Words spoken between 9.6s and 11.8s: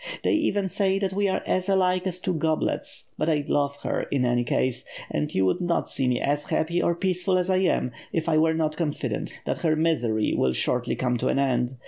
misery will shortly come to an end.